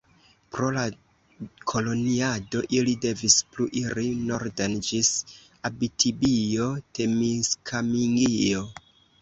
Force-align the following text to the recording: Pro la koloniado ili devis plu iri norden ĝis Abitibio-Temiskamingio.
Pro 0.53 0.67
la 0.75 0.83
koloniado 1.71 2.63
ili 2.79 2.95
devis 3.05 3.35
plu 3.51 3.67
iri 3.83 4.05
norden 4.31 4.73
ĝis 4.89 5.13
Abitibio-Temiskamingio. 5.71 8.69